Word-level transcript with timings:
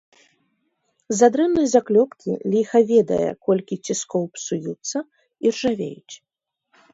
З-за 1.11 1.27
дрэннай 1.35 1.67
заклёпкі 1.73 2.31
ліха 2.53 2.79
ведае 2.93 3.19
колькі 3.51 3.75
ціскоў 3.85 4.23
псуюцца, 4.39 4.97
іржавеюць. 5.51 6.15